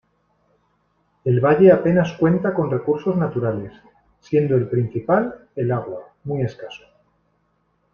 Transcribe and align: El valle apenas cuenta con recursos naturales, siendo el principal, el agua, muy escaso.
El 1.25 1.39
valle 1.41 1.71
apenas 1.71 2.13
cuenta 2.13 2.55
con 2.55 2.71
recursos 2.71 3.15
naturales, 3.17 3.71
siendo 4.19 4.55
el 4.55 4.67
principal, 4.67 5.47
el 5.55 5.71
agua, 5.71 6.11
muy 6.23 6.41
escaso. 6.41 6.85